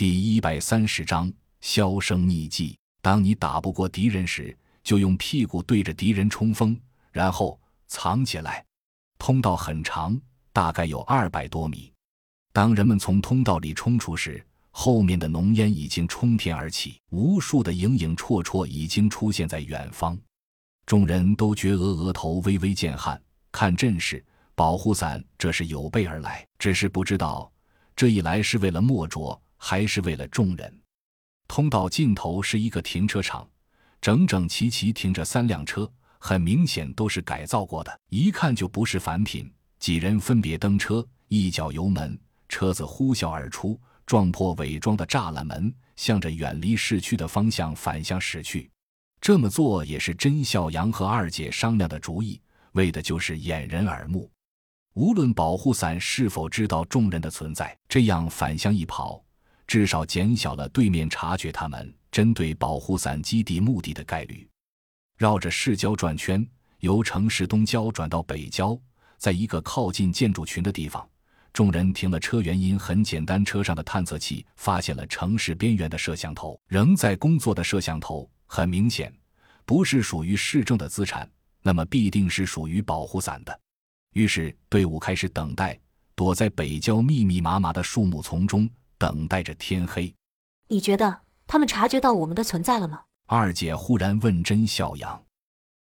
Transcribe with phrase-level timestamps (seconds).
[0.00, 1.30] 第一百三十章
[1.60, 2.74] 销声匿迹。
[3.02, 6.74] 当你打不过敌人时，就用屁股对着敌人冲锋，
[7.12, 8.64] 然后藏起来。
[9.18, 10.18] 通道很长，
[10.54, 11.92] 大概有二百多米。
[12.50, 20.18] 当人们从通道里冲出时，后面的浓烟已经冲天而起，无数的影影绰绰已经出现在远方。
[20.86, 23.22] 众人都觉额额头微微见汗，
[23.52, 24.24] 看阵势，
[24.54, 27.52] 保护伞这是有备而来，只是不知道
[27.94, 29.38] 这一来是为了莫卓。
[29.60, 30.80] 还是为了众人。
[31.46, 33.48] 通道尽头是一个停车场，
[34.00, 39.52] 整整齐齐停着三辆车，很明显都是改造过的，一看就不是凡品。
[39.78, 42.18] 几人分别登车，一脚油门，
[42.48, 48.70] 车子呼啸而出，撞破伪装的栅栏门，向着远离市区的方向反向驶去。
[49.20, 52.40] 这么做也是甄孝阳和二姐商量的主意，
[52.72, 54.30] 为的就是掩人耳目。
[54.94, 59.22] 无论保护伞是否知道众人的存在，这样反向一跑。
[59.70, 64.44] 至少减小了对面察觉他们针对保护伞基地目的的概率。
[65.16, 66.44] 绕着市郊转圈，
[66.80, 68.76] 由城市东郊转到北郊，
[69.16, 71.08] 在一个靠近建筑群的地方，
[71.52, 72.40] 众人停了车。
[72.40, 79.14] 原因很简单，车上的探测器发现了城市边缘的摄像头，仍在工作的摄像头，很明显
[79.64, 81.30] 不是属于市政的资产，
[81.62, 83.60] 那么必定是属于保护伞的。
[84.14, 85.78] 于是队伍开始等待，
[86.16, 88.68] 躲在北郊密密麻麻的树木丛中。
[89.00, 90.14] 等待着天黑，
[90.68, 93.04] 你觉得他们察觉到我们的存在了吗？
[93.24, 95.24] 二姐忽然问甄小阳。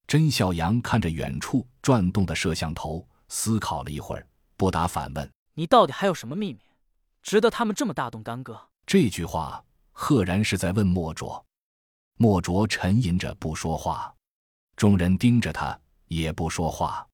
[0.07, 6.61] 甄小阳看着远处转动的摄像头，思考了一会儿，不答反问：“你到底还有什么秘密，
[7.21, 11.45] 值得他们这么大动干戈？”这句话赫然是在问莫卓。
[12.17, 14.15] 莫卓沉吟着不说话，
[14.75, 17.07] 众人盯着他也不说话。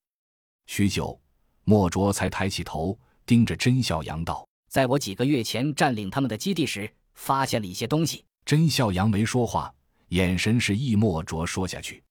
[0.67, 1.21] 许久，
[1.65, 4.48] 莫卓才抬起头，盯着甄小阳道。
[4.69, 8.25] 在我几个月前占领他们的基地时，发现了一些东西。
[8.45, 9.75] 甄笑阳没说话，
[10.09, 12.03] 眼神示意莫卓说下去。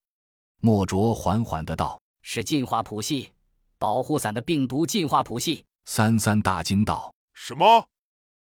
[0.59, 3.29] 莫卓缓缓的道：“是进化谱系，
[3.77, 7.87] 保护伞的病毒进化谱系。”三三大惊道：“什么？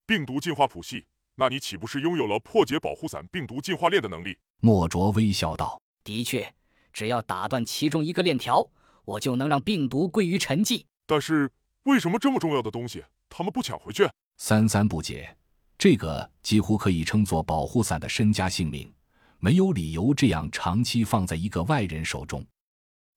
[0.06, 1.04] 病毒进化谱系？
[1.34, 6.54] 那你岂不是拥有了破解保护伞病毒进化链的能力？”莫卓微笑道：“的确，
[6.92, 8.66] 只要打断其中一个链条，
[9.04, 10.84] 我就能让病毒归于沉寂。
[11.06, 11.50] 但是，
[11.82, 14.08] 为什么这么重要的东西？”他们不抢回去？
[14.38, 15.36] 三三不解，
[15.78, 18.92] 这个几乎可以称作保护伞的身家性命，
[19.38, 22.44] 没有理由这样长期放在一个外人手中。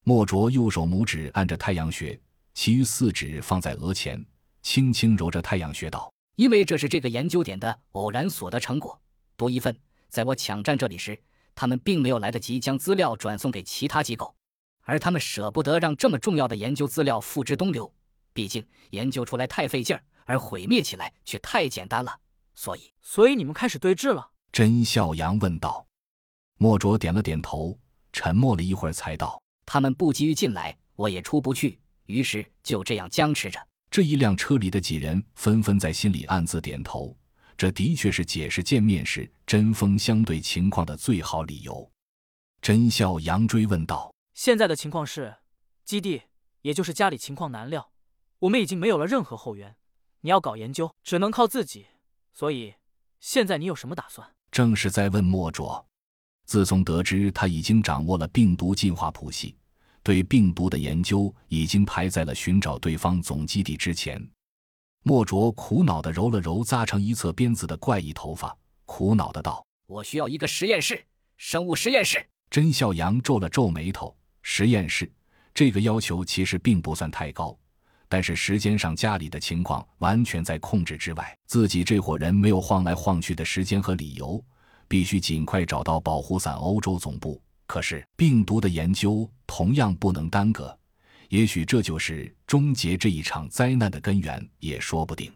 [0.04, 2.20] 莫卓右手拇指按着太阳穴，
[2.54, 4.26] 其余四指放在额前，
[4.62, 9.00] 轻轻揉着太阳穴道：“因为这是这个研究点的偶然所得成果，
[9.36, 9.76] 多一份。
[10.10, 11.22] 在我抢占这里时，
[11.54, 14.34] 他们并没有来得及将资料转送给其他机构，
[14.84, 17.94] 而他们舍不得让这么重要的研究资料付之东流。”
[18.34, 22.20] 毕竟研究出来太费劲儿，而毁灭起来却太简单了，
[22.56, 24.32] 所以，所以你们开始对峙了？
[24.52, 25.86] 甄笑阳问道。
[26.58, 27.80] 莫卓点了点头，
[28.12, 33.60] 沉默了一会儿，才道：“他们不急于进来，我也出不去，于是就这样僵持着。”
[33.90, 37.18] 这一辆车里的几人纷纷在心里暗自点头，
[37.58, 41.90] 这的确是解释见面时针锋相对情况的最好理由。
[42.62, 45.38] 甄笑阳追问道：“现在的情况是，
[45.86, 46.22] 基地，
[46.62, 47.92] 也就是家里情况难料。”
[48.40, 49.76] 我们已经没有了任何后援，
[50.22, 51.88] 你要搞研究，只能靠自己。
[52.32, 52.74] 所以，
[53.20, 54.26] 现在你有什么打算？
[54.50, 55.86] 正是在问莫卓。
[56.46, 59.58] 自从得知他已经掌握了病毒进化谱系，
[60.02, 64.26] 对病毒的研究已经排在了寻找对方总基地之前。
[65.04, 71.06] 莫卓苦恼地揉了揉扎成一侧辫子的怪异头发，苦恼的道：“我需要一个实验室，
[71.36, 75.12] 生物实验室。”甄笑阳皱了皱眉头，实验室
[75.54, 77.58] 这个要求其实并不算太高。
[78.12, 84.44] 但是时间上，家里的情况完全在控制之外，自己这伙人没有晃来晃去的时间和理由，
[84.88, 87.40] 必须尽快找到保护伞欧洲总部。
[87.68, 90.76] 可是病毒的研究同样不能耽搁，
[91.28, 95.32] 也许这就是终结这一场灾难的根源，也说不定。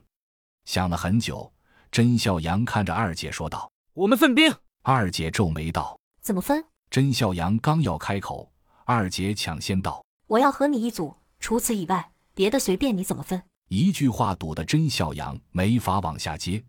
[0.66, 1.54] 想了很久，
[1.92, 8.52] 甄笑阳看着二姐说道：“我们分兵。”二姐皱眉道：“怎么分？”甄笑阳刚要开口，
[8.86, 13.42] 二姐抢先道：“我要和你一组，除此以外。”别的随便你怎么分。
[13.70, 16.64] 一句话堵得甄小阳没法往下接，